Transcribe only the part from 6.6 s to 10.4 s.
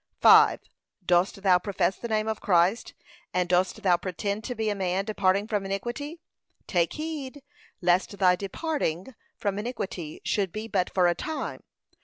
take heed, lest thy departing from iniquity